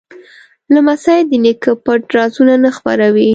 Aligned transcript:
لمسی 0.73 1.19
د 1.29 1.31
نیکه 1.43 1.71
پټ 1.85 2.01
رازونه 2.17 2.53
نه 2.63 2.69
خپروي. 2.77 3.29